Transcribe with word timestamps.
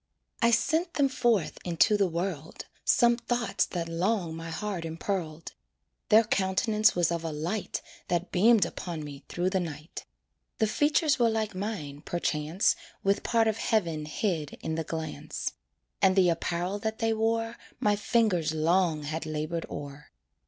I 0.41 0.49
sent 0.49 0.95
them 0.95 1.07
forth 1.09 1.59
into 1.63 1.95
the 1.95 2.07
world, 2.07 2.65
Some 2.83 3.17
thoughts 3.17 3.67
that 3.67 3.87
long 3.87 4.35
my 4.35 4.49
heart 4.49 4.83
impearled. 4.83 5.53
Their 6.09 6.23
countenance 6.23 6.95
was 6.95 7.11
of 7.11 7.23
a 7.23 7.31
light 7.31 7.83
That 8.07 8.31
beamed 8.31 8.65
upon 8.65 9.03
me 9.03 9.23
through 9.29 9.51
the 9.51 9.59
night. 9.59 10.05
The 10.57 10.65
features 10.65 11.19
were 11.19 11.29
like 11.29 11.53
mine, 11.53 12.01
perchance, 12.01 12.75
With 13.03 13.21
part 13.21 13.47
of 13.47 13.57
heaven 13.59 14.05
hid 14.05 14.57
in 14.61 14.73
the 14.73 14.83
glance; 14.83 15.51
And 16.01 16.15
the 16.15 16.29
apparel 16.29 16.79
that 16.79 16.97
they 16.97 17.13
wore 17.13 17.55
My 17.79 17.95
fingers 17.95 18.55
long 18.55 19.03
had 19.03 19.27
labored 19.27 19.67
o'er. 19.69 20.09